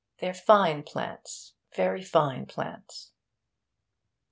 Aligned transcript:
They're 0.17 0.33
fine 0.33 0.81
plants 0.81 1.53
very 1.75 2.01
fine 2.01 2.47
plants.' 2.47 3.11